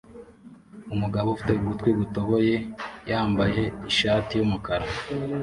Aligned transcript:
umugabo 0.93 1.27
ufite 1.29 1.51
ugutwi 1.55 1.89
gutoboye 1.99 2.55
yambaye 3.09 3.63
ishati 3.91 4.31
yumukara 4.35 4.87